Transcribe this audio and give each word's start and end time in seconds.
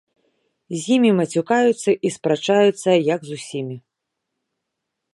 З 0.75 0.79
імі 0.95 1.11
мацюкаюцца 1.19 1.91
і 2.09 2.13
спрачаюцца, 2.17 2.89
як 3.13 3.19
з 3.31 3.41
усімі. 3.41 3.75